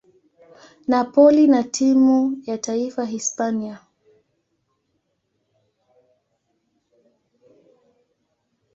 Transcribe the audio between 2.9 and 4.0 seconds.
ya Hispania.